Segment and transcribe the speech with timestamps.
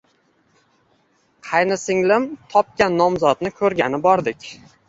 [1.49, 4.53] Qaynsinglim topgan nomzodni ko`rgani bordik